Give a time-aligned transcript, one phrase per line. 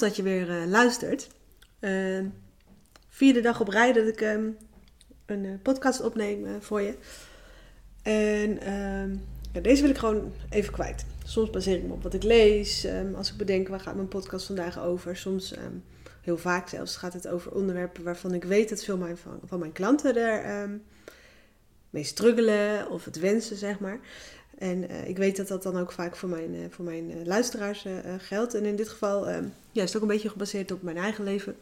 [0.00, 1.28] Dat je weer uh, luistert.
[1.80, 2.24] Uh,
[3.08, 4.56] vierde dag op rij dat ik um,
[5.26, 6.94] een uh, podcast opneem voor je.
[8.02, 9.16] En ehm,
[9.52, 11.04] ja, deze wil ik gewoon even kwijt.
[11.24, 12.86] Soms baseer ik me op wat ik lees.
[13.14, 15.16] Als ik bedenk waar gaat mijn podcast vandaag over.
[15.16, 15.54] Soms,
[16.20, 19.58] heel vaak zelfs, gaat het over onderwerpen waarvan ik weet dat veel mijn, van, van
[19.58, 20.68] mijn klanten er
[21.90, 24.00] mee struggelen of het wensen, zeg maar.
[24.60, 27.24] En uh, ik weet dat dat dan ook vaak voor mijn, uh, voor mijn uh,
[27.24, 27.84] luisteraars
[28.18, 28.54] geldt.
[28.54, 31.56] En in dit geval ja, is het ook een beetje gebaseerd op mijn eigen leven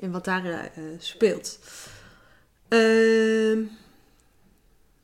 [0.00, 1.58] en wat daar speelt.
[2.68, 3.62] Ehm,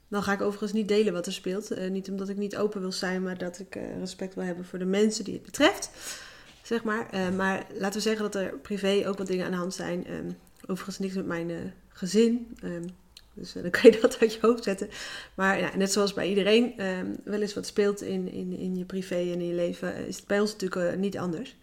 [0.08, 1.90] dan ga ik overigens niet delen wat er speelt.
[1.90, 4.84] niet omdat ik niet open wil zijn, maar dat ik respect wil hebben voor de
[4.84, 5.90] mensen die het betreft.
[6.62, 7.32] Zeg maar.
[7.36, 10.10] maar laten we zeggen dat er privé ook wat dingen aan de hand zijn.
[10.10, 12.56] Um, overigens niks met mijn gezin.
[13.36, 14.88] Um, dus eh, dan kan je dat uit je hoofd zetten.
[15.34, 18.84] Maar ja, net zoals bij iedereen um, wel eens wat speelt in, in, in je
[18.84, 21.56] privé en in je leven, eh, is het bij ons natuurlijk uh, niet anders.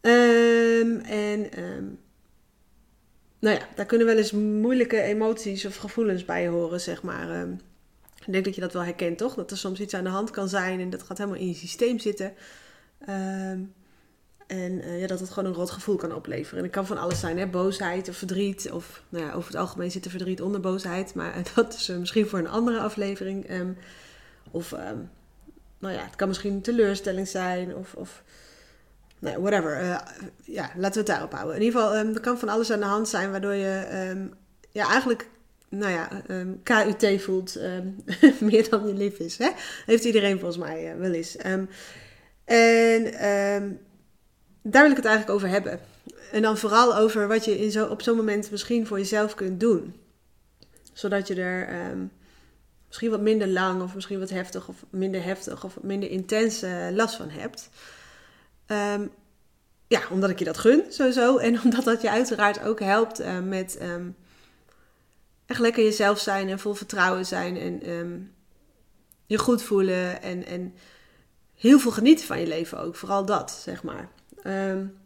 [0.00, 1.98] Um, en um,
[3.38, 7.48] nou ja, daar kunnen wel eens moeilijke emoties of gevoelens bij horen, zeg maar.
[8.24, 9.34] ik denk dat je dat wel herkent, toch?
[9.34, 11.54] Dat er soms iets aan de hand kan zijn en dat gaat helemaal in je
[11.54, 12.34] systeem zitten.
[14.50, 16.58] En uh, ja, dat het gewoon een rot gevoel kan opleveren.
[16.58, 17.46] En het kan van alles zijn, hè?
[17.46, 18.70] boosheid of verdriet.
[18.70, 21.14] Of nou ja, over het algemeen zit er verdriet onder boosheid.
[21.14, 23.50] Maar dat is uh, misschien voor een andere aflevering.
[23.50, 23.76] Um,
[24.50, 25.10] of um,
[25.78, 27.76] nou ja, het kan misschien teleurstelling zijn.
[27.76, 28.22] Of, of
[29.18, 30.02] nou, whatever.
[30.44, 31.56] Ja, laten we het daarop houden.
[31.56, 34.28] In ieder geval, um, er kan van alles aan de hand zijn waardoor je
[34.70, 35.28] ja, eigenlijk
[35.68, 36.08] nou ja,
[36.62, 37.58] KUT voelt
[38.50, 39.38] meer dan je lief is.
[39.38, 39.50] Hè?
[39.86, 41.36] Heeft iedereen volgens mij wel eens.
[41.36, 41.68] en
[44.70, 45.80] daar wil ik het eigenlijk over hebben.
[46.32, 49.60] En dan vooral over wat je in zo, op zo'n moment misschien voor jezelf kunt
[49.60, 49.94] doen.
[50.92, 52.12] Zodat je er um,
[52.86, 56.88] misschien wat minder lang of misschien wat heftig of minder heftig of minder intens uh,
[56.90, 57.68] last van hebt.
[58.66, 59.10] Um,
[59.86, 61.36] ja, omdat ik je dat gun, sowieso.
[61.46, 64.16] En omdat dat je uiteraard ook helpt uh, met um,
[65.46, 67.56] echt lekker jezelf zijn en vol vertrouwen zijn.
[67.56, 68.32] En
[69.26, 70.74] je goed voelen en, en
[71.56, 72.96] heel veel genieten van je leven ook.
[72.96, 74.08] Vooral dat, zeg maar.
[74.44, 74.98] Um,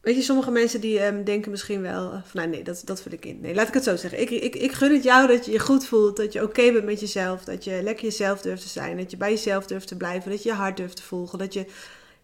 [0.00, 3.14] weet je, sommige mensen die um, denken misschien wel van, nou nee, dat, dat vind
[3.14, 3.40] ik in.
[3.40, 4.20] Nee, laat ik het zo zeggen.
[4.20, 6.84] Ik, ik, ik gun het jou dat je je goed voelt, dat je oké bent
[6.84, 9.96] met jezelf, dat je lekker jezelf durft te zijn, dat je bij jezelf durft te
[9.96, 11.66] blijven, dat je je hart durft te volgen, dat je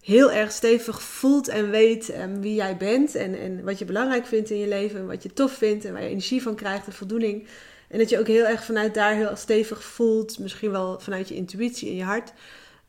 [0.01, 4.27] heel erg stevig voelt en weet um, wie jij bent en, en wat je belangrijk
[4.27, 6.87] vindt in je leven en wat je tof vindt en waar je energie van krijgt
[6.87, 7.47] en voldoening.
[7.89, 11.35] En dat je ook heel erg vanuit daar heel stevig voelt, misschien wel vanuit je
[11.35, 12.33] intuïtie en je hart.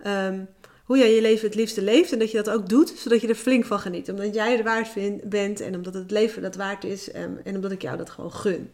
[0.07, 0.47] Um,
[0.85, 3.27] hoe jij je leven het liefste leeft en dat je dat ook doet, zodat je
[3.27, 4.09] er flink van geniet.
[4.09, 4.89] Omdat jij het waard
[5.23, 8.33] bent en omdat het leven dat waard is um, en omdat ik jou dat gewoon
[8.33, 8.71] gun.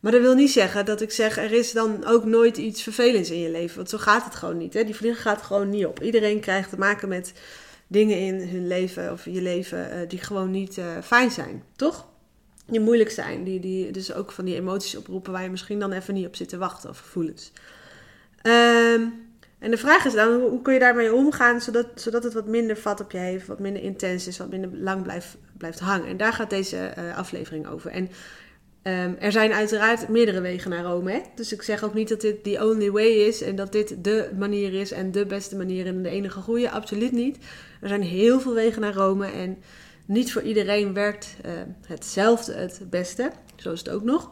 [0.00, 3.30] Maar dat wil niet zeggen dat ik zeg, er is dan ook nooit iets vervelends
[3.30, 3.76] in je leven.
[3.76, 4.74] Want zo gaat het gewoon niet.
[4.74, 4.84] Hè?
[4.84, 6.02] Die vliegen gaat gewoon niet op.
[6.02, 7.32] Iedereen krijgt te maken met
[7.86, 11.62] dingen in hun leven of je leven uh, die gewoon niet uh, fijn zijn.
[11.76, 12.06] Toch?
[12.66, 13.44] Die moeilijk zijn.
[13.44, 16.36] Die, die dus ook van die emoties oproepen waar je misschien dan even niet op
[16.36, 17.52] zit te wachten of gevoelens.
[18.42, 19.25] Um,
[19.58, 22.76] en de vraag is dan, hoe kun je daarmee omgaan zodat, zodat het wat minder
[22.76, 26.08] vat op je heeft, wat minder intens is, wat minder lang blijft, blijft hangen.
[26.08, 27.90] En daar gaat deze uh, aflevering over.
[27.90, 28.08] En
[28.82, 31.10] um, er zijn uiteraard meerdere wegen naar Rome.
[31.10, 31.20] Hè?
[31.34, 34.30] Dus ik zeg ook niet dat dit the only way is en dat dit de
[34.38, 36.70] manier is en de beste manier en de enige goede.
[36.70, 37.38] Absoluut niet.
[37.80, 39.58] Er zijn heel veel wegen naar Rome en
[40.06, 41.52] niet voor iedereen werkt uh,
[41.86, 43.30] hetzelfde het beste.
[43.56, 44.30] Zo is het ook nog.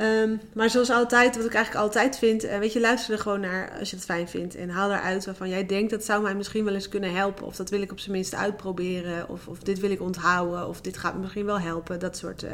[0.00, 3.40] Um, maar zoals altijd, wat ik eigenlijk altijd vind, uh, weet je, luister er gewoon
[3.40, 4.54] naar als je het fijn vindt.
[4.54, 7.46] En haal eruit waarvan jij denkt, dat zou mij misschien wel eens kunnen helpen.
[7.46, 9.28] Of dat wil ik op zijn minst uitproberen.
[9.28, 10.68] Of, of dit wil ik onthouden.
[10.68, 11.98] Of dit gaat me misschien wel helpen.
[11.98, 12.50] Dat soort uh,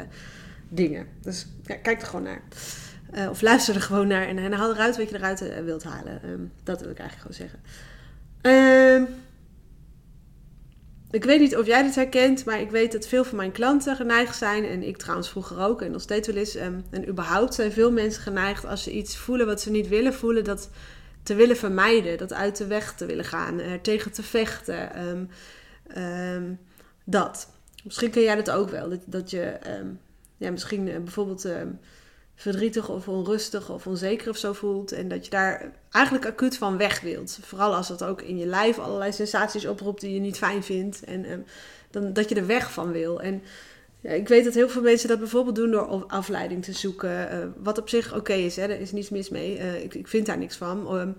[0.69, 1.07] dingen.
[1.21, 2.41] Dus ja, kijk er gewoon naar.
[3.13, 6.19] Uh, of luister er gewoon naar en, en haal eruit wat je eruit wilt halen.
[6.25, 7.59] Um, dat wil ik eigenlijk gewoon zeggen.
[9.01, 9.07] Um,
[11.11, 13.95] ik weet niet of jij dit herkent, maar ik weet dat veel van mijn klanten
[13.95, 14.65] geneigd zijn.
[14.65, 16.55] En ik trouwens vroeger ook en nog steeds wel eens.
[16.55, 20.13] Um, en überhaupt zijn veel mensen geneigd als ze iets voelen wat ze niet willen
[20.13, 20.69] voelen, dat
[21.23, 22.17] te willen vermijden.
[22.17, 25.07] Dat uit de weg te willen gaan, er tegen te vechten.
[25.07, 25.29] Um,
[25.97, 26.59] um,
[27.03, 27.49] dat.
[27.83, 28.89] Misschien ken jij dat ook wel.
[28.89, 29.57] Dat, dat je
[30.37, 31.47] ja, misschien uh, bijvoorbeeld
[32.35, 34.91] verdrietig of onrustig of onzeker of zo voelt.
[34.91, 37.39] En dat je daar eigenlijk acuut van weg wilt.
[37.41, 41.03] Vooral als dat ook in je lijf allerlei sensaties oproept die je niet fijn vindt.
[41.03, 41.45] En um,
[41.89, 43.21] dan, dat je er weg van wil.
[43.21, 43.41] En
[44.01, 47.33] ja, ik weet dat heel veel mensen dat bijvoorbeeld doen door afleiding te zoeken.
[47.33, 49.57] Uh, wat op zich oké is, hè, er is niets mis mee.
[49.57, 50.97] Uh, ik, ik vind daar niks van.
[50.99, 51.15] Um,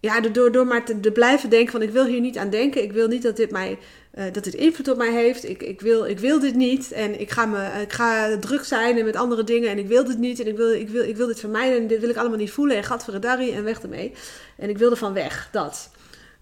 [0.00, 2.82] ja, door, door maar te, blijven denken van ik wil hier niet aan denken.
[2.82, 3.78] Ik wil niet dat dit, mij,
[4.14, 5.48] uh, dat dit invloed op mij heeft.
[5.48, 6.92] Ik, ik, wil, ik wil dit niet.
[6.92, 9.70] En ik ga, me, ik ga druk zijn en met andere dingen.
[9.70, 10.40] En ik wil dit niet.
[10.40, 11.78] En ik wil, ik wil, ik wil dit vermijden.
[11.78, 12.76] En dit wil ik allemaal niet voelen.
[12.76, 14.12] En gat voor darrie en weg ermee.
[14.56, 15.48] En ik wil ervan weg.
[15.52, 15.90] Dat.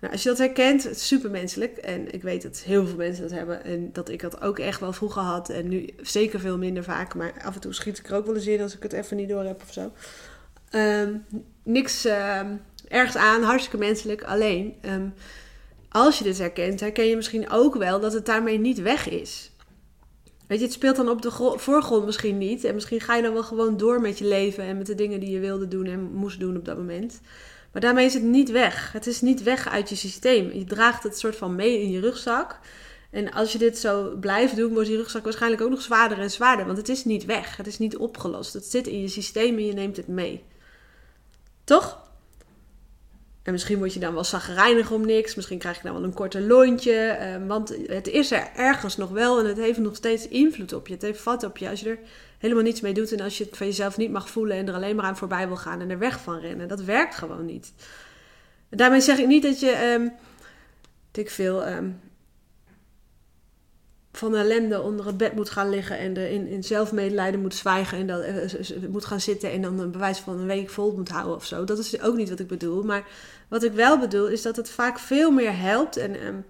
[0.00, 1.76] Nou, als je dat herkent, supermenselijk.
[1.76, 3.64] En ik weet dat heel veel mensen dat hebben.
[3.64, 5.48] En dat ik dat ook echt wel vroeger had.
[5.48, 7.14] En nu zeker veel minder vaak.
[7.14, 9.16] Maar af en toe schiet ik er ook wel eens in als ik het even
[9.16, 9.92] niet door heb of zo.
[10.78, 11.24] Um,
[11.62, 12.06] niks...
[12.06, 12.40] Uh,
[12.88, 14.22] ergens aan, hartstikke menselijk.
[14.22, 15.14] Alleen, um,
[15.88, 19.50] als je dit herkent, herken je misschien ook wel dat het daarmee niet weg is.
[20.46, 22.64] Weet je, het speelt dan op de voorgrond misschien niet.
[22.64, 25.20] En misschien ga je dan wel gewoon door met je leven en met de dingen
[25.20, 27.20] die je wilde doen en moest doen op dat moment.
[27.72, 28.92] Maar daarmee is het niet weg.
[28.92, 30.52] Het is niet weg uit je systeem.
[30.52, 32.58] Je draagt het soort van mee in je rugzak.
[33.10, 36.30] En als je dit zo blijft doen, wordt die rugzak waarschijnlijk ook nog zwaarder en
[36.30, 36.66] zwaarder.
[36.66, 37.56] Want het is niet weg.
[37.56, 38.52] Het is niet opgelost.
[38.52, 40.44] Het zit in je systeem en je neemt het mee.
[41.64, 42.05] Toch?
[43.46, 45.34] En misschien word je dan wel zagrijnig om niks.
[45.34, 46.92] Misschien krijg je dan wel een korte lontje.
[46.92, 50.86] Ehm, want het is er ergens nog wel en het heeft nog steeds invloed op
[50.86, 50.92] je.
[50.92, 51.98] Het heeft vat op je als je er
[52.38, 53.12] helemaal niets mee doet.
[53.12, 55.46] En als je het van jezelf niet mag voelen en er alleen maar aan voorbij
[55.46, 56.68] wil gaan en er weg van rennen.
[56.68, 57.72] Dat werkt gewoon niet.
[58.68, 60.12] daarmee zeg ik niet dat je, um,
[61.12, 62.00] ik veel, um,
[64.16, 67.98] van ellende onder het bed moet gaan liggen en er in, in zelfmedelijden moet zwijgen
[67.98, 71.08] en dat uh, moet gaan zitten en dan een bewijs van een week vol moet
[71.08, 71.64] houden of zo.
[71.64, 72.82] Dat is ook niet wat ik bedoel.
[72.82, 73.04] Maar
[73.48, 75.96] wat ik wel bedoel is dat het vaak veel meer helpt.
[75.96, 76.44] En um,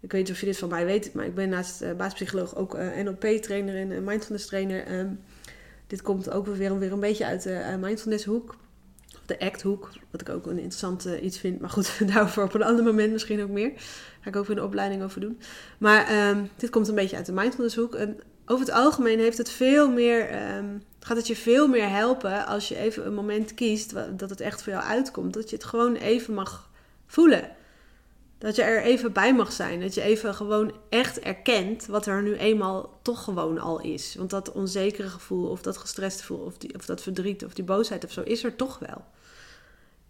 [0.00, 2.74] ik weet niet of je dit van mij weet, maar ik ben naast baaspsycholoog ook
[2.74, 4.98] uh, NLP-trainer en mindfulness-trainer.
[4.98, 5.20] Um,
[5.86, 8.56] dit komt ook weer, weer een beetje uit de mindfulness-hoek.
[9.14, 11.60] Of de act-hoek, wat ik ook een interessant iets vind.
[11.60, 13.72] Maar goed, daarover op een ander moment misschien ook meer.
[14.20, 15.40] Ga ik ook weer een opleiding over doen.
[15.78, 17.94] Maar um, dit komt een beetje uit de mindfulness-hoek.
[17.94, 20.28] En over het algemeen heeft het veel meer
[21.00, 24.62] gaat het je veel meer helpen als je even een moment kiest dat het echt
[24.62, 25.34] voor jou uitkomt.
[25.34, 26.70] Dat je het gewoon even mag
[27.06, 27.50] voelen.
[28.38, 29.80] Dat je er even bij mag zijn.
[29.80, 34.14] Dat je even gewoon echt erkent wat er nu eenmaal toch gewoon al is.
[34.14, 37.64] Want dat onzekere gevoel of dat gestreste gevoel of, die, of dat verdriet of die
[37.64, 39.04] boosheid of zo is er toch wel.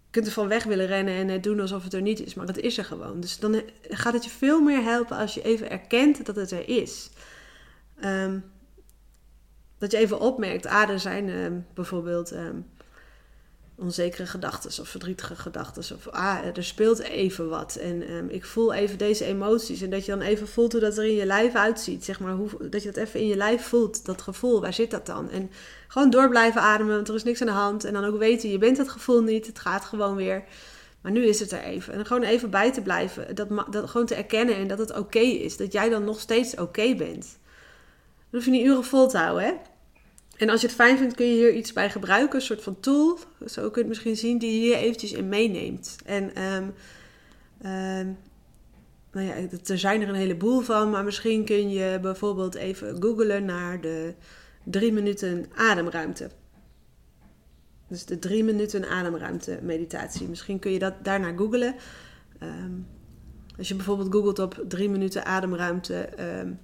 [0.05, 2.35] Je kunt er van weg willen rennen en het doen alsof het er niet is,
[2.35, 3.21] maar het is er gewoon.
[3.21, 6.69] Dus dan gaat het je veel meer helpen als je even erkent dat het er
[6.69, 7.11] is.
[8.05, 8.45] Um,
[9.79, 12.49] dat je even opmerkt, ah, er zijn uh, bijvoorbeeld uh,
[13.79, 15.97] onzekere gedachten of verdrietige gedachten.
[15.97, 17.77] Of ah, er speelt even wat.
[17.77, 19.81] En um, ik voel even deze emoties.
[19.81, 22.05] En dat je dan even voelt hoe dat er in je lijf uitziet.
[22.05, 24.61] Zeg maar, hoe, dat je dat even in je lijf voelt, dat gevoel.
[24.61, 25.31] Waar zit dat dan?
[25.31, 25.51] En
[25.89, 27.85] gewoon door blijven ademen, want er is niks aan de hand.
[27.85, 29.47] En dan ook weten, je bent dat gevoel niet.
[29.47, 30.45] Het gaat gewoon weer.
[31.01, 31.93] Maar nu is het er even.
[31.93, 33.35] En gewoon even bij te blijven.
[33.35, 35.57] Dat, dat gewoon te erkennen en dat het oké is.
[35.57, 37.39] Dat jij dan nog steeds oké bent.
[38.31, 39.53] Dan hoef je niet uren vol te houden, hè?
[40.39, 42.39] En als je het fijn vindt, kun je hier iets bij gebruiken.
[42.39, 45.29] Een soort van tool, zo kun je het misschien zien, die je hier eventjes in
[45.29, 45.97] meeneemt.
[46.05, 46.75] En um,
[49.13, 50.91] nou ja, er zijn er een heleboel van.
[50.91, 54.15] Maar misschien kun je bijvoorbeeld even googlen naar de
[54.65, 56.31] drie minuten ademruimte.
[57.89, 60.29] Dus de drie minuten ademruimte meditatie.
[60.29, 61.75] Misschien kun je dat daarna googlen.
[62.43, 62.87] Um,
[63.57, 66.09] als je bijvoorbeeld googelt op drie minuten ademruimte...
[66.41, 66.59] Um,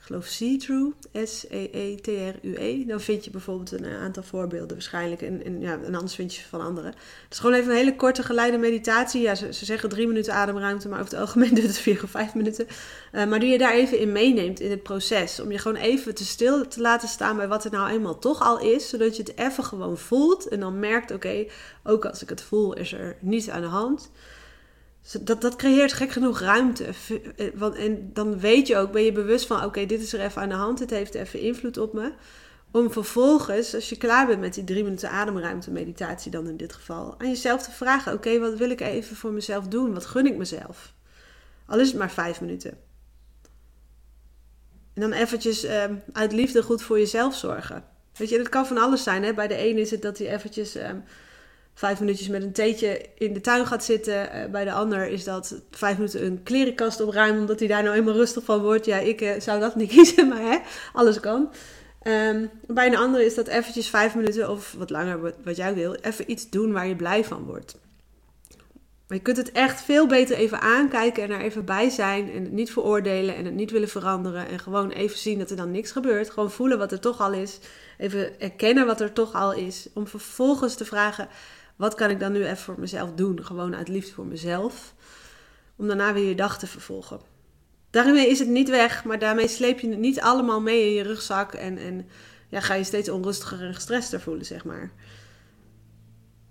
[0.00, 2.80] uh, geloof See-Through, S-E-E-T-R-U-E.
[2.80, 2.86] E.
[2.86, 5.22] Dan vind je bijvoorbeeld een aantal voorbeelden waarschijnlijk.
[5.22, 6.90] En, ja, en anders vind je van anderen.
[6.90, 9.20] Het is gewoon even een hele korte geleide meditatie.
[9.20, 12.10] Ja, ze, ze zeggen drie minuten ademruimte, maar over het algemeen duurt het vier of
[12.10, 12.66] vijf minuten.
[13.12, 15.40] Uh, maar die je daar even in meeneemt in het proces.
[15.40, 18.40] Om je gewoon even te stil te laten staan bij wat er nou eenmaal toch
[18.40, 18.88] al is.
[18.88, 20.48] Zodat je het even gewoon voelt.
[20.48, 21.44] En dan merkt, oké,
[21.84, 24.10] ook als ik het voel, is er niets aan de hand.
[25.18, 26.84] Dat, dat creëert gek genoeg ruimte.
[27.36, 30.42] Eh, en dan weet je ook, ben je bewust van: oké, dit is er even
[30.42, 32.12] aan de hand, dit heeft even invloed op me.
[32.70, 36.72] Om vervolgens, als je klaar bent met die drie minuten ademruimte meditatie, dan in dit
[36.72, 39.94] geval, aan jezelf te vragen: oké, wat wil ik even voor mezelf doen?
[39.94, 40.92] Wat gun ik mezelf?
[41.66, 42.78] Al is het maar vijf minuten.
[44.94, 47.84] En dan eventjes ehm, uit liefde goed voor jezelf zorgen.
[48.16, 49.22] Weet je, dat kan van alles zijn.
[49.22, 49.34] Hè?
[49.34, 50.74] Bij de een is het dat hij eventjes.
[50.74, 50.96] Ehm,
[51.74, 54.36] vijf minuutjes met een theetje in de tuin gaat zitten.
[54.36, 57.96] Uh, bij de ander is dat vijf minuten een klerenkast opruimen, omdat hij daar nou
[57.96, 58.86] eenmaal rustig van wordt.
[58.86, 60.58] Ja, ik uh, zou dat niet kiezen, maar hè,
[60.92, 61.48] alles kan.
[62.02, 65.74] Um, bij een ander is dat eventjes vijf minuten of wat langer, wat, wat jij
[65.74, 67.78] wil, even iets doen waar je blij van wordt.
[69.10, 72.32] Maar je kunt het echt veel beter even aankijken en er even bij zijn.
[72.32, 74.48] En het niet veroordelen en het niet willen veranderen.
[74.48, 76.30] En gewoon even zien dat er dan niks gebeurt.
[76.30, 77.58] Gewoon voelen wat er toch al is.
[77.98, 79.88] Even erkennen wat er toch al is.
[79.94, 81.28] Om vervolgens te vragen:
[81.76, 83.44] wat kan ik dan nu even voor mezelf doen?
[83.44, 84.94] Gewoon uit liefde voor mezelf.
[85.76, 87.20] Om daarna weer je dag te vervolgen.
[87.90, 91.02] Daarmee is het niet weg, maar daarmee sleep je het niet allemaal mee in je
[91.02, 91.52] rugzak.
[91.52, 92.08] En, en
[92.48, 94.90] ja, ga je steeds onrustiger en gestrester voelen, zeg maar.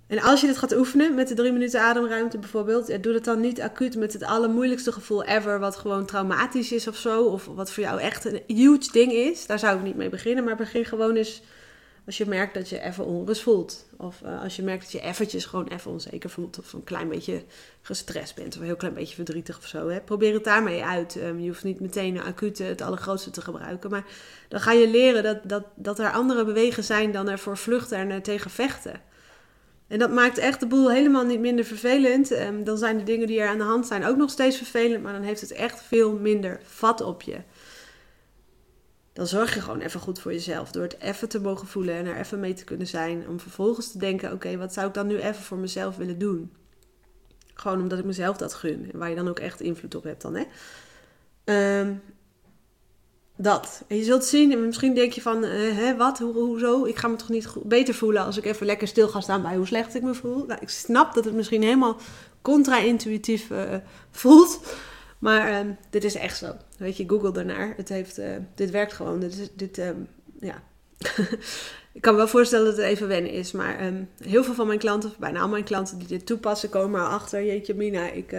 [0.10, 3.40] En als je dit gaat oefenen met de drie minuten ademruimte bijvoorbeeld, doe het dan
[3.40, 7.72] niet acuut met het allermoeilijkste gevoel ever, wat gewoon traumatisch is of zo, of wat
[7.72, 9.46] voor jou echt een huge ding is.
[9.46, 11.42] Daar zou ik niet mee beginnen, maar begin gewoon eens
[12.06, 13.86] als je merkt dat je even onrust voelt.
[13.98, 16.60] Of uh, als je merkt dat je eventjes gewoon even onzeker voelt.
[16.60, 17.44] Of een klein beetje
[17.82, 18.54] gestrest bent.
[18.54, 19.88] Of een heel klein beetje verdrietig of zo.
[19.88, 20.02] Hè.
[20.02, 21.16] Probeer het daarmee uit.
[21.16, 23.90] Um, je hoeft niet meteen een acute, het allergrootste te gebruiken.
[23.90, 24.06] Maar
[24.48, 28.12] dan ga je leren dat, dat, dat er andere bewegen zijn dan er voor vluchten
[28.12, 29.02] en tegen vechten.
[29.90, 32.32] En dat maakt echt de boel helemaal niet minder vervelend.
[32.32, 35.04] Um, dan zijn de dingen die er aan de hand zijn ook nog steeds vervelend.
[35.04, 37.38] Maar dan heeft het echt veel minder vat op je
[39.20, 40.72] dan zorg je gewoon even goed voor jezelf.
[40.72, 43.28] Door het even te mogen voelen en er even mee te kunnen zijn.
[43.28, 46.54] Om vervolgens te denken: oké, wat zou ik dan nu even voor mezelf willen doen?
[47.54, 48.90] Gewoon omdat ik mezelf dat gun.
[48.92, 50.44] En waar je dan ook echt invloed op hebt dan, hè?
[51.44, 51.94] Ehm,
[53.42, 53.84] dat.
[53.88, 56.86] En je zult zien, en misschien denk je van, uh, hè, wat, Ho hoezo?
[56.86, 59.56] Ik ga me toch niet beter voelen als ik even lekker stil ga staan bij
[59.56, 60.46] hoe slecht ik me voel.
[60.46, 61.98] Nou, ik snap dat het misschien helemaal
[62.42, 63.62] contra-intuïtief uh,
[64.12, 64.60] voelt.
[65.20, 66.56] Maar ehm, dit is echt zo.
[66.78, 67.74] Weet je, google daarnaar.
[67.78, 69.32] Het heeft, uh, dit werkt gewoon.
[69.56, 70.08] Dit, um,
[70.40, 70.64] ja.
[71.94, 73.52] ik kan me wel voorstellen dat het even wennen is.
[73.52, 77.02] Maar um, heel veel van mijn klanten, bijna al mijn klanten die dit toepassen, komen
[77.02, 77.46] erachter.
[77.46, 78.32] Jeetje Mina, ik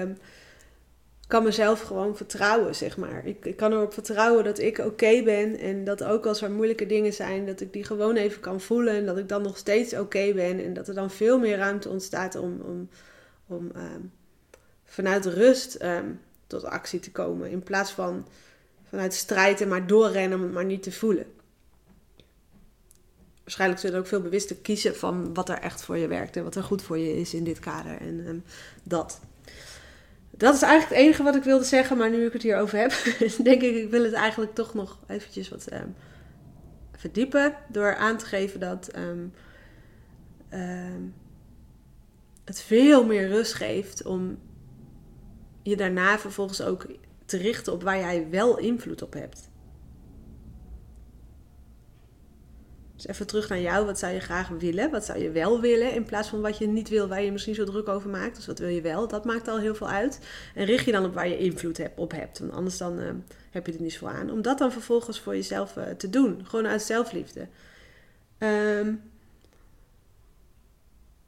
[1.31, 3.27] kan mezelf gewoon vertrouwen, zeg maar.
[3.27, 5.59] Ik, ik kan erop vertrouwen dat ik oké ben.
[5.59, 8.95] En dat ook als er moeilijke dingen zijn, dat ik die gewoon even kan voelen.
[8.95, 10.65] En dat ik dan nog steeds oké ben.
[10.65, 12.89] En dat er dan veel meer ruimte ontstaat om, om,
[13.47, 13.71] om
[14.85, 15.79] vanuit rust
[16.47, 17.51] tot actie te komen.
[17.51, 18.27] In plaats van
[18.89, 21.27] vanuit strijd en maar doorrennen, om maar niet te voelen.
[23.43, 26.55] Waarschijnlijk zullen ook veel bewuster kiezen van wat er echt voor je werkt en wat
[26.55, 28.01] er goed voor je is in dit kader.
[28.01, 28.43] En um,
[28.83, 29.21] dat.
[30.41, 32.79] Dat is eigenlijk het enige wat ik wilde zeggen, maar nu ik het hier over
[32.79, 32.91] heb,
[33.49, 35.95] denk ik, ik wil het eigenlijk toch nog eventjes wat um,
[36.93, 37.55] verdiepen.
[37.69, 39.33] Door aan te geven dat um,
[42.45, 44.39] het veel meer rust geeft om
[45.63, 46.87] je daarna vervolgens ook
[47.25, 49.50] te richten op waar jij wel invloed op hebt.
[53.01, 53.87] Dus even terug naar jou.
[53.87, 54.91] Wat zou je graag willen?
[54.91, 55.95] Wat zou je wel willen?
[55.95, 58.37] In plaats van wat je niet wil, waar je misschien zo druk over maakt.
[58.37, 59.09] Dus wat wil je wel?
[59.09, 60.21] Dat maakt al heel veel uit.
[60.55, 62.39] En richt je dan op waar je invloed op hebt.
[62.39, 63.11] Want anders dan uh,
[63.51, 64.31] heb je er niet zo aan.
[64.31, 66.47] Om dat dan vervolgens voor jezelf uh, te doen.
[66.47, 67.49] Gewoon uit zelfliefde.
[68.39, 69.03] Um,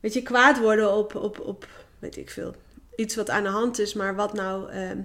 [0.01, 2.55] weet je, kwaad worden op, op, op, weet ik veel,
[2.97, 5.01] iets wat aan de hand is, maar wat nou ehm,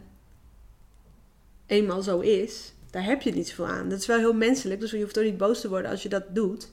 [1.66, 3.90] eenmaal zo is, daar heb je niet zoveel aan.
[3.90, 6.10] Dat is wel heel menselijk, dus je hoeft ook niet boos te worden als je
[6.10, 6.72] dat doet.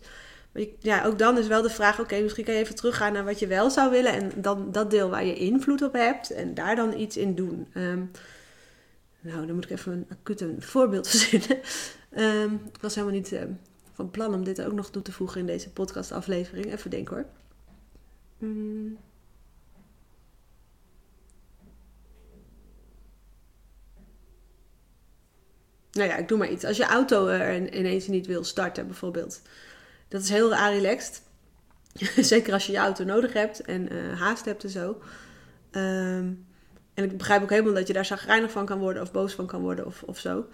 [0.52, 3.24] Maar ja, ook dan is wel de vraag: oké, misschien kan je even teruggaan naar
[3.24, 4.12] wat je wel zou willen.
[4.12, 6.30] En dan dat deel waar je invloed op hebt.
[6.30, 7.66] En daar dan iets in doen.
[7.72, 8.02] Ehm,
[9.20, 11.58] nou, dan moet ik even een acuut een voorbeeld verzinnen.
[12.16, 13.38] Um, ik was helemaal niet
[13.92, 16.72] van plan om dit ook nog toe te voegen in deze podcastaflevering.
[16.72, 17.26] Even denken hoor.
[18.38, 18.98] Mm.
[25.94, 26.64] Nou ja, ik doe maar iets.
[26.64, 29.42] Als je auto er ineens niet wil starten, bijvoorbeeld.
[30.08, 31.22] Dat is heel relaxed.
[32.32, 34.88] Zeker als je je auto nodig hebt en uh, haast hebt en zo.
[35.70, 36.46] Um,
[36.94, 39.46] en ik begrijp ook helemaal dat je daar zagrijnig van kan worden, of boos van
[39.46, 40.46] kan worden, of, of zo.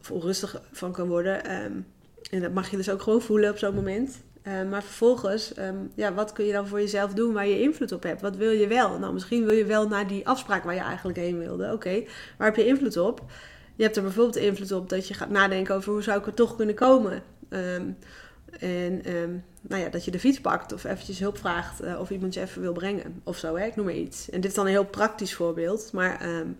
[0.00, 1.64] Of onrustig van kan worden.
[1.64, 1.86] Um,
[2.30, 4.22] en dat mag je dus ook gewoon voelen op zo'n moment.
[4.42, 5.52] Uh, maar vervolgens,
[5.94, 8.20] ja, wat kun je dan voor jezelf doen waar je invloed op hebt?
[8.20, 8.98] Wat wil je wel?
[8.98, 11.72] Nou, misschien wil je wel naar die afspraak waar je eigenlijk heen wilde.
[11.72, 12.04] Oké,
[12.38, 13.24] waar heb je invloed op?
[13.76, 16.34] Je hebt er bijvoorbeeld invloed op dat je gaat nadenken over hoe zou ik er
[16.34, 17.22] toch kunnen komen.
[17.48, 17.96] Um,
[18.60, 22.10] en um, nou ja, dat je de fiets pakt of eventjes hulp vraagt uh, of
[22.10, 23.66] iemand je even wil brengen of zo, hè?
[23.66, 24.30] ik noem maar iets.
[24.30, 26.58] En dit is dan een heel praktisch voorbeeld, maar um,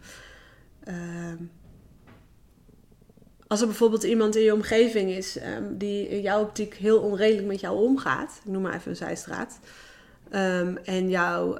[3.47, 5.39] als er bijvoorbeeld iemand in je omgeving is
[5.71, 9.59] die in jouw optiek heel onredelijk met jou omgaat, noem maar even een zijstraat,
[10.85, 11.59] en jou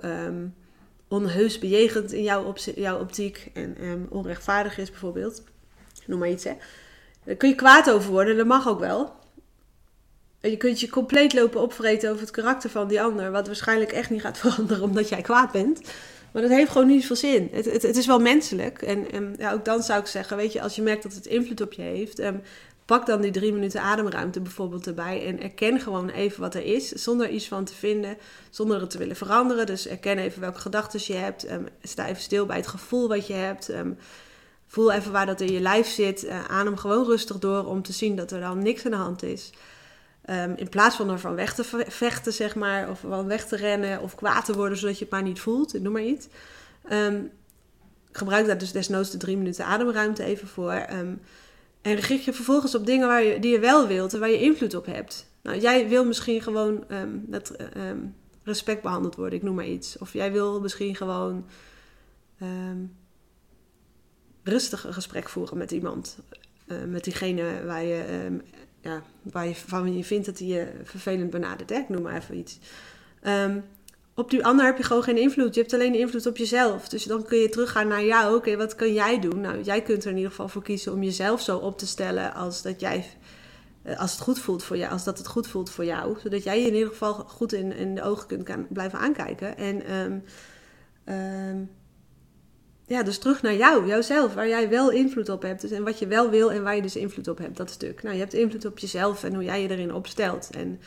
[1.09, 5.43] onheus bejegend in jouw, jouw optiek en um, onrechtvaardig is bijvoorbeeld,
[6.07, 6.53] noem maar iets hè,
[7.25, 9.15] daar kun je kwaad over worden, dat mag ook wel.
[10.41, 13.93] En je kunt je compleet lopen opvreten over het karakter van die ander, wat waarschijnlijk
[13.93, 15.81] echt niet gaat veranderen omdat jij kwaad bent.
[16.33, 17.49] Maar dat heeft gewoon niet veel zin.
[17.53, 18.83] Het, het, het is wel menselijk.
[18.83, 21.27] En, en ja, ook dan zou ik zeggen, weet je, als je merkt dat het
[21.27, 22.43] invloed op je heeft, um,
[22.87, 26.89] Pak dan die drie minuten ademruimte bijvoorbeeld erbij en erken gewoon even wat er is,
[26.89, 28.17] zonder iets van te vinden,
[28.51, 29.67] zonder het te willen veranderen.
[29.67, 31.51] Dus erken even welke gedachten je hebt.
[31.51, 33.69] Um, sta even stil bij het gevoel wat je hebt.
[33.69, 33.99] Um,
[34.67, 36.25] voel even waar dat in je lijf zit.
[36.25, 39.23] Uh, adem gewoon rustig door om te zien dat er dan niks aan de hand
[39.23, 39.51] is.
[40.31, 44.01] Um, in plaats van ervan weg te vechten, zeg maar, of van weg te rennen
[44.01, 46.29] of kwaad te worden zodat je het maar niet voelt, noem maar iets.
[48.13, 50.87] gebruik daar dus desnoods de drie minuten ademruimte even voor.
[51.87, 54.41] En richt je vervolgens op dingen waar je, die je wel wilt en waar je
[54.41, 55.31] invloed op hebt.
[55.43, 59.99] Nou, jij wil misschien gewoon um, dat, um, respect behandeld worden, ik noem maar iets.
[59.99, 61.47] Of jij wil misschien gewoon
[62.39, 62.85] ehm,
[64.43, 66.19] rustig een gesprek voeren met iemand.
[66.67, 68.31] Uh, met diegene waar je,
[68.81, 71.71] ja, waar je, je vindt dat hij je vervelend benadert.
[71.71, 72.59] Ik noem maar even iets.
[74.17, 75.55] Op die ander heb je gewoon geen invloed.
[75.55, 76.89] Je hebt alleen invloed op jezelf.
[76.89, 78.37] Dus dan kun je teruggaan naar jou.
[78.37, 79.41] Oké, wat kun jij doen?
[79.41, 82.35] Nou, jij kunt er in ieder geval voor kiezen om jezelf zo op te stellen
[82.35, 83.05] als dat jij
[83.83, 86.43] eh, als het goed voelt voor jou, als dat het goed voelt voor jou, zodat
[86.43, 89.57] jij je in ieder geval goed in, in de ogen kunt blijven aankijken.
[89.57, 90.25] En um,
[91.15, 91.71] um,
[92.87, 95.61] ja, dus terug naar jou, jouzelf, waar jij wel invloed op hebt.
[95.61, 98.03] Dus, en wat je wel wil en waar je dus invloed op hebt, dat stuk.
[98.03, 100.51] Nou, je hebt invloed op jezelf en hoe jij je erin opstelt.
[100.51, 100.81] En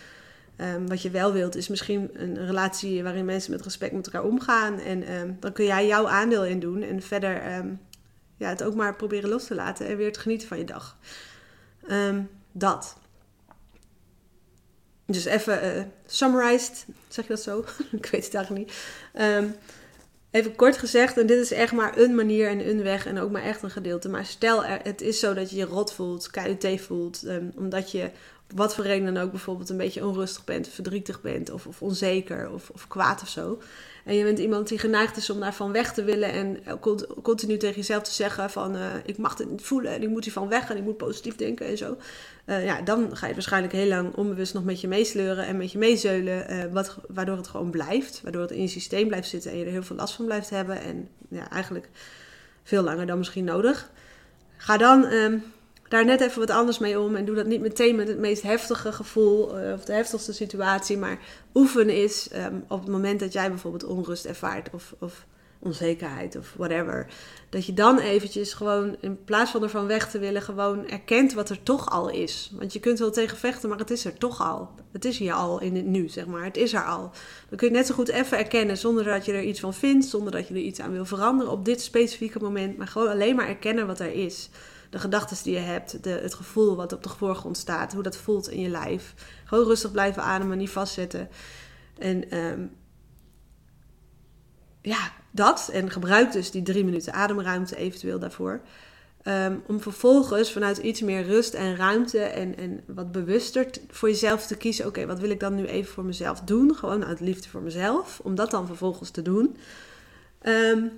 [0.61, 4.29] um, wat je wel wilt, is misschien een relatie waarin mensen met respect met elkaar
[4.29, 4.79] omgaan.
[4.79, 6.81] En um, dan kun jij jouw aandeel in doen.
[6.81, 7.79] En verder um,
[8.37, 10.97] ja, het ook maar proberen los te laten en weer te genieten van je dag.
[12.51, 12.97] dat.
[15.05, 17.59] Dus even uh, summarized, zeg je dat zo?
[17.91, 18.75] Ik weet het eigenlijk niet.
[20.31, 23.31] Even kort gezegd, en dit is echt maar een manier en een weg en ook
[23.31, 24.09] maar echt een gedeelte.
[24.09, 27.23] Maar stel het is zo dat je je rot voelt, KUT voelt,
[27.55, 28.11] omdat je
[28.55, 32.51] wat voor reden dan ook bijvoorbeeld een beetje onrustig bent, verdrietig bent of, of onzeker
[32.51, 33.61] of, of kwaad of zo.
[34.05, 36.79] En je bent iemand die geneigd is om daarvan weg te willen en
[37.21, 40.23] continu tegen jezelf te zeggen van uh, ik mag het niet voelen en ik moet
[40.23, 41.97] hiervan weg en ik moet positief denken en zo.
[42.45, 45.71] Uh, ja, dan ga je waarschijnlijk heel lang onbewust nog met je meesleuren en met
[45.71, 48.21] je meezeulen, uh, wat, waardoor het gewoon blijft.
[48.23, 50.49] Waardoor het in je systeem blijft zitten en je er heel veel last van blijft
[50.49, 50.81] hebben.
[50.81, 51.89] En ja, eigenlijk
[52.63, 53.89] veel langer dan misschien nodig.
[54.57, 55.43] Ga dan um,
[55.89, 57.15] daar net even wat anders mee om.
[57.15, 60.98] En doe dat niet meteen met het meest heftige gevoel uh, of de heftigste situatie.
[60.98, 61.19] Maar
[61.53, 65.25] oefen is um, op het moment dat jij bijvoorbeeld onrust ervaart of, of
[65.60, 67.08] onzekerheid of whatever.
[67.49, 71.49] Dat je dan eventjes gewoon in plaats van ervan weg te willen, gewoon erkent wat
[71.49, 72.52] er toch al is.
[72.54, 74.69] Want je kunt wel tegen vechten, maar het is er toch al.
[74.91, 76.43] Het is hier al in het nu, zeg maar.
[76.43, 77.12] Het is er al.
[77.49, 80.06] Dan kun je net zo goed even erkennen zonder dat je er iets van vindt,
[80.06, 82.78] zonder dat je er iets aan wil veranderen op dit specifieke moment.
[82.78, 84.49] Maar gewoon alleen maar erkennen wat er is
[84.89, 88.17] de gedachten die je hebt, de, het gevoel wat op de voorgrond staat, hoe dat
[88.17, 89.13] voelt in je lijf.
[89.45, 91.30] Gewoon rustig blijven ademen, niet vastzetten.
[91.97, 92.71] En um,
[94.82, 95.69] ja, dat.
[95.73, 98.62] En gebruik dus die drie minuten ademruimte eventueel daarvoor.
[99.23, 104.47] Um, om vervolgens vanuit iets meer rust en ruimte en, en wat bewuster voor jezelf
[104.47, 104.86] te kiezen.
[104.86, 106.75] Oké, wat wil ik dan nu even voor mezelf doen?
[106.75, 108.19] Gewoon uit liefde voor mezelf.
[108.23, 109.58] Om dat dan vervolgens te doen.
[110.41, 110.91] Um,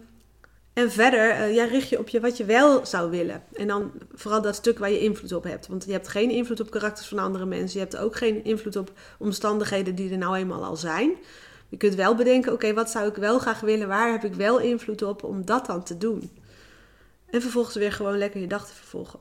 [0.82, 3.44] en verder, uh, ja, richt je op je wat je wel zou willen.
[3.54, 5.68] En dan vooral dat stuk waar je invloed op hebt.
[5.68, 7.80] Want je hebt geen invloed op karakters van andere mensen.
[7.80, 11.16] Je hebt ook geen invloed op omstandigheden die er nou eenmaal al zijn.
[11.70, 13.88] Je kunt wel bedenken, oké, wat zou ik wel graag willen?
[13.88, 16.32] Waar heb ik wel invloed op om dat dan te doen?
[17.30, 19.20] En vervolgens weer gewoon lekker je dag te vervolgen.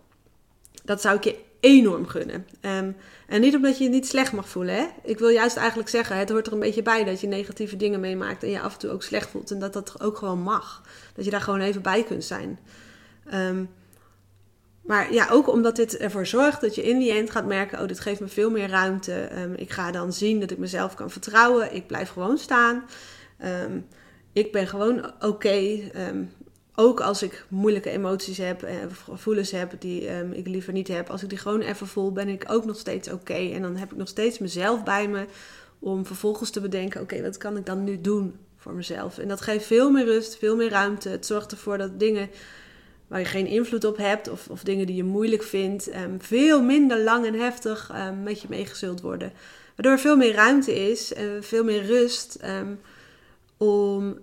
[0.84, 2.46] Dat zou ik je enorm gunnen.
[2.60, 2.96] Um,
[3.26, 4.74] en niet omdat je je niet slecht mag voelen.
[4.74, 4.86] Hè?
[5.02, 8.00] Ik wil juist eigenlijk zeggen, het hoort er een beetje bij dat je negatieve dingen
[8.00, 9.50] meemaakt en je af en toe ook slecht voelt.
[9.50, 10.82] En dat dat ook gewoon mag.
[11.14, 12.58] Dat je daar gewoon even bij kunt zijn.
[13.34, 13.70] Um,
[14.80, 17.88] maar ja, ook omdat dit ervoor zorgt dat je in die end gaat merken: oh,
[17.88, 19.28] dit geeft me veel meer ruimte.
[19.38, 21.74] Um, ik ga dan zien dat ik mezelf kan vertrouwen.
[21.74, 22.84] Ik blijf gewoon staan.
[24.32, 25.90] Ik ben gewoon oké.
[26.80, 31.10] Ook als ik moeilijke emoties heb, eh, gevoelens heb die um, ik liever niet heb,
[31.10, 33.34] als ik die gewoon even voel, ben ik ook nog steeds oké.
[33.34, 35.24] En dan heb ik nog steeds mezelf bij me
[35.78, 39.18] om vervolgens te bedenken: oké, wat kan ik dan nu doen voor mezelf?
[39.18, 41.08] En dat geeft veel meer rust, veel meer ruimte.
[41.08, 42.30] Het zorgt ervoor dat dingen
[43.08, 46.62] waar je geen invloed op hebt of, of dingen die je moeilijk vindt, um, veel
[46.62, 49.32] minder lang en heftig um, met je meegezult worden.
[49.76, 52.38] Waardoor er veel meer ruimte is en veel meer rust
[53.56, 54.18] om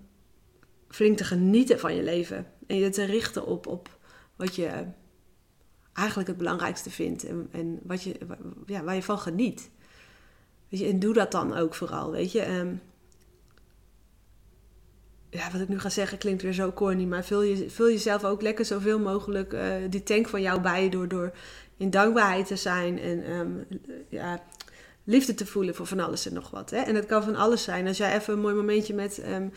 [0.97, 2.45] flink te genieten van je leven.
[2.67, 3.97] En je te richten op, op
[4.35, 4.85] wat je
[5.93, 7.23] eigenlijk het belangrijkste vindt.
[7.23, 8.17] En, en wat je,
[8.65, 9.69] ja, waar je van geniet.
[10.69, 12.11] Weet je, en doe dat dan ook vooral.
[12.11, 12.81] Weet je, um,
[15.29, 17.03] ja, wat ik nu ga zeggen klinkt weer zo corny.
[17.03, 20.89] Maar vul, je, vul jezelf ook lekker zoveel mogelijk uh, die tank van jou bij.
[20.89, 21.31] Door, door
[21.77, 22.99] in dankbaarheid te zijn.
[22.99, 23.67] En um,
[24.09, 24.43] ja,
[25.03, 26.69] liefde te voelen voor van alles en nog wat.
[26.69, 26.77] Hè?
[26.77, 27.87] En het kan van alles zijn.
[27.87, 29.51] Als jij even een mooi momentje met um,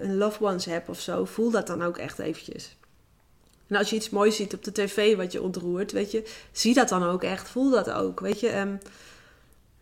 [0.00, 2.76] een loved ones hebt of zo, voel dat dan ook echt eventjes.
[3.68, 6.74] En als je iets moois ziet op de tv wat je ontroert, weet je, zie
[6.74, 8.58] dat dan ook echt, voel dat ook, weet je.
[8.58, 8.78] Um,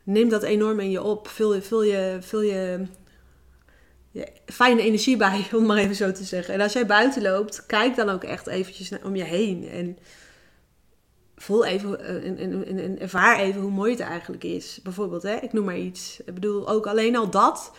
[0.03, 2.87] neem dat enorm in je op, vul je, vul je, vul je,
[4.47, 6.55] fijne energie bij, om maar even zo te zeggen.
[6.55, 9.99] En als jij buiten loopt, kijk dan ook echt eventjes om je heen en
[11.37, 14.81] voel even eh, ervaar even hoe mooi het eigenlijk is.
[14.83, 16.21] Bijvoorbeeld, hè, ik noem maar iets.
[16.25, 17.73] Ik bedoel, ook alleen al dat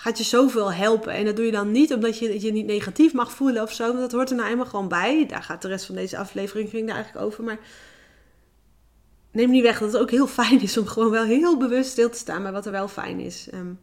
[0.00, 1.12] gaat je zoveel helpen.
[1.12, 3.86] En dat doe je dan niet omdat je je niet negatief mag voelen of zo.
[3.86, 5.26] Want dat hoort er nou eenmaal gewoon bij.
[5.26, 7.44] Daar gaat de rest van deze aflevering ging daar eigenlijk over.
[7.44, 7.58] Maar
[9.30, 12.10] neem niet weg dat het ook heel fijn is om gewoon wel heel bewust stil
[12.10, 13.48] te staan bij wat er wel fijn is.
[13.54, 13.78] Um,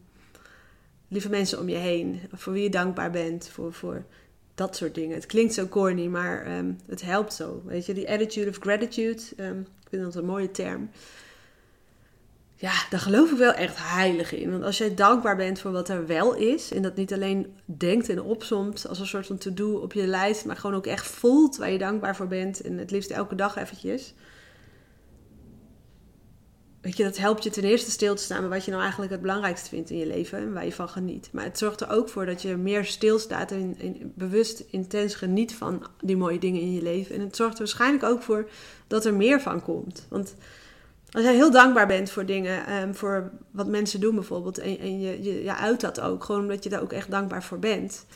[1.08, 4.04] lieve mensen om je heen, voor wie je dankbaar bent, voor, voor
[4.54, 5.14] dat soort dingen.
[5.14, 7.62] Het klinkt zo corny, maar ehm, het helpt zo.
[7.64, 10.90] Weet je, die attitude of gratitude, um, ik vind dat een mooie term.
[12.58, 14.50] Ja, daar geloof ik wel echt heilig in.
[14.50, 18.08] Want als jij dankbaar bent voor wat er wel is, en dat niet alleen denkt
[18.08, 21.56] en opzomt als een soort van to-do op je lijst, maar gewoon ook echt voelt
[21.56, 24.14] waar je dankbaar voor bent, en het liefst elke dag eventjes
[26.86, 29.12] Weet je, dat helpt je ten eerste stil te staan bij wat je nou eigenlijk
[29.12, 31.28] het belangrijkste vindt in je leven en waar je van geniet.
[31.32, 35.54] Maar het zorgt er ook voor dat je meer stilstaat en, en bewust intens geniet
[35.54, 37.14] van die mooie dingen in je leven.
[37.14, 38.48] En het zorgt er waarschijnlijk ook voor
[38.86, 40.06] dat er meer van komt.
[40.08, 40.34] Want
[41.10, 45.00] als jij heel dankbaar bent voor dingen, um, voor wat mensen doen bijvoorbeeld, en, en
[45.00, 48.06] je, je, je uit dat ook, gewoon omdat je daar ook echt dankbaar voor bent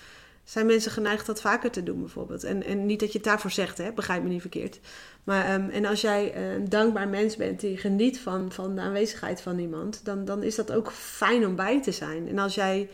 [0.50, 2.44] zijn mensen geneigd dat vaker te doen, bijvoorbeeld.
[2.44, 3.92] En, en niet dat je het daarvoor zegt, hè?
[3.92, 4.80] begrijp me niet verkeerd.
[5.24, 9.40] Maar, ehm, en als jij een dankbaar mens bent die geniet van, van de aanwezigheid
[9.40, 12.28] van iemand, dan, dan is dat ook fijn om bij te zijn.
[12.28, 12.88] En als jij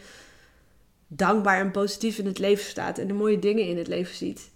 [1.07, 4.51] dankbaar en positief in het leven staat en de mooie dingen in het leven ziet,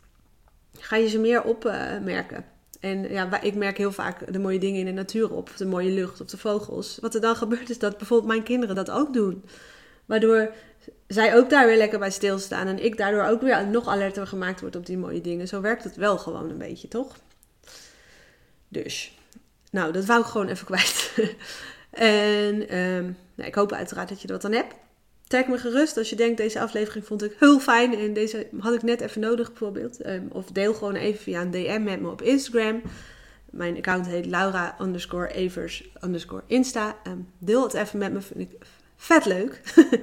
[0.78, 2.44] ga je ze meer opmerken.
[2.80, 5.90] En ja, ik merk heel vaak de mooie dingen in de natuur op, de mooie
[5.90, 6.98] lucht of de vogels.
[7.00, 9.44] Wat er dan gebeurt is dat bijvoorbeeld mijn kinderen dat ook doen.
[10.06, 10.52] Waardoor
[11.06, 12.66] zij ook daar weer lekker bij stilstaan.
[12.66, 15.48] En ik daardoor ook weer nog alerter gemaakt word op die mooie dingen.
[15.48, 17.16] Zo werkt het wel gewoon een beetje, toch?
[18.68, 19.18] Dus,
[19.70, 21.12] nou, dat wou ik gewoon even kwijt.
[21.90, 24.74] en um, nou, ik hoop uiteraard dat je er wat aan hebt.
[25.30, 27.94] Tag me gerust als je denkt, deze aflevering vond ik heel fijn.
[27.94, 30.06] En deze had ik net even nodig bijvoorbeeld.
[30.06, 32.82] Um, of deel gewoon even via een DM met me op Instagram.
[33.50, 36.96] Mijn account heet Laura underscore Evers underscore Insta.
[37.06, 38.58] Um, deel het even met me, vind ik
[38.96, 39.60] vet leuk.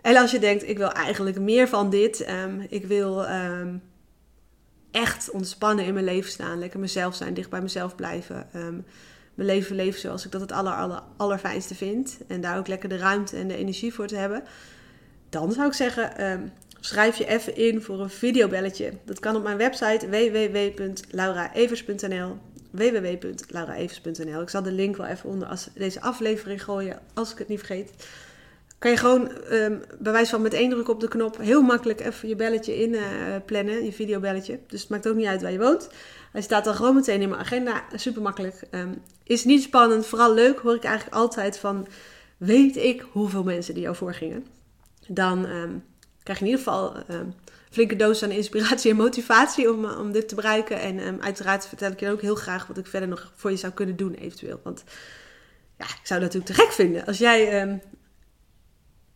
[0.00, 2.28] En als je denkt, ik wil eigenlijk meer van dit.
[2.28, 3.26] Um, ik wil
[4.90, 6.58] echt ontspannen in mijn leven staan.
[6.58, 8.46] Lekker mezelf zijn, dicht bij mezelf blijven.
[9.34, 12.18] Mijn leven leven zoals ik dat het aller, aller, allerfijnste vind.
[12.26, 14.42] En daar ook lekker de ruimte en de energie voor te hebben.
[15.28, 18.92] Dan zou ik zeggen, schrijf je even in voor een videobelletje.
[19.04, 22.38] Dat kan op mijn website www.lauraevers.nl
[22.72, 27.48] www.lauraevers.nl Ik zal de link wel even onder als deze aflevering gooien, als ik het
[27.48, 27.92] niet vergeet
[28.82, 32.00] kan je gewoon um, bij wijze van met één druk op de knop heel makkelijk
[32.00, 33.02] even je belletje in uh,
[33.46, 34.58] plannen, je videobelletje.
[34.66, 35.88] Dus het maakt ook niet uit waar je woont.
[36.32, 38.62] Hij staat dan gewoon meteen in mijn agenda, super makkelijk.
[38.70, 41.86] Um, is niet spannend, vooral leuk, hoor ik eigenlijk altijd van,
[42.36, 44.46] weet ik hoeveel mensen die jou voorgingen.
[45.08, 45.84] Dan um,
[46.22, 47.34] krijg je in ieder geval een
[47.70, 50.80] flinke doos aan inspiratie en motivatie om, om dit te bereiken.
[50.80, 53.72] En uiteraard vertel ik je ook heel graag wat ik verder nog voor je zou
[53.72, 54.60] kunnen doen eventueel.
[54.62, 54.84] Want
[55.78, 57.80] ja, ik zou het natuurlijk te gek vinden als jij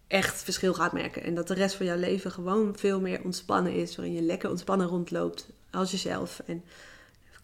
[0.07, 1.23] echt verschil gaat merken.
[1.23, 3.97] En dat de rest van jouw leven gewoon veel meer ontspannen is.
[3.97, 6.43] Waarin je lekker ontspannen rondloopt als jezelf.
[6.47, 6.65] En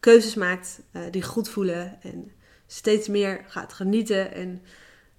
[0.01, 1.99] keuzes maakt uh, die goed voelen.
[2.03, 2.33] En
[2.67, 4.33] steeds meer gaat genieten.
[4.33, 4.63] En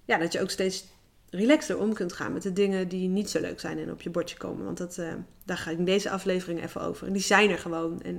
[0.04, 0.84] ja, dat je ook steeds
[1.30, 4.10] relaxter om kunt gaan met de dingen die niet zo leuk zijn en op je
[4.10, 4.64] bordje komen.
[4.64, 5.12] Want dat, uh,
[5.44, 7.06] daar ga ik in deze aflevering even over.
[7.06, 8.02] En die zijn er gewoon.
[8.02, 8.16] En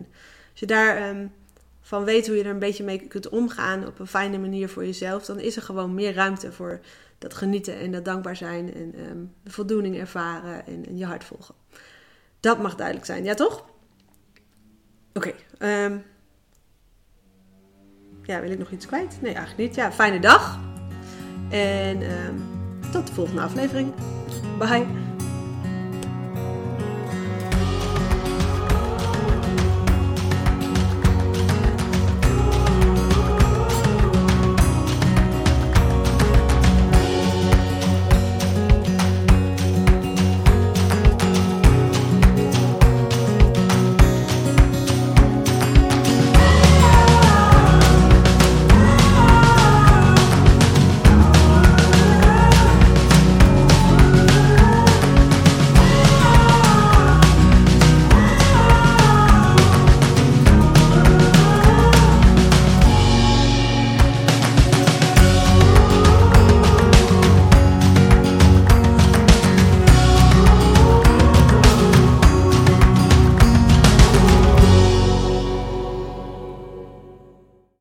[0.51, 1.31] als je daar um,
[1.85, 4.85] van weet hoe je er een beetje mee kunt omgaan op een fijne manier voor
[4.85, 6.79] jezelf, dan is er gewoon meer ruimte voor
[7.17, 11.55] dat genieten en dat dankbaar zijn en de voldoening ervaren en, je hart volgen.
[12.39, 13.65] Dat mag duidelijk zijn, ja toch?
[15.13, 15.33] Oké.
[15.59, 16.03] Um,
[18.23, 19.21] ja, wil ik nog iets kwijt?
[19.21, 19.75] Nee, eigenlijk niet.
[19.75, 20.59] Ja, fijne dag.
[21.49, 22.43] En um,
[22.91, 23.93] tot de volgende aflevering.
[24.59, 25.04] Bye.